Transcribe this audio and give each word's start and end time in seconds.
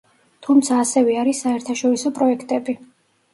თუმცა 0.45 0.77
ასევე 0.83 1.17
არის 1.23 1.41
საერთაშორისო 1.45 2.13
პროექტები. 2.17 2.77